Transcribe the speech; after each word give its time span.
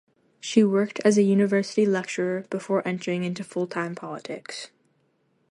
She 0.39 0.63
worked 0.63 0.99
as 1.05 1.19
a 1.19 1.21
university 1.21 1.85
lecturer 1.85 2.47
before 2.49 2.81
entering 2.87 3.23
into 3.23 3.43
full-time 3.43 3.93
politics. 3.93 4.69